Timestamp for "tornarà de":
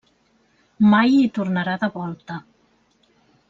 1.37-1.91